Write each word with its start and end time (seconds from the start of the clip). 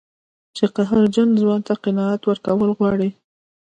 چې 0.55 0.65
قهرجن 0.75 1.29
ځوان 1.41 1.61
ته 1.67 1.73
قناعت 1.83 2.21
ورکول 2.25 2.69
غواړي. 2.77 3.09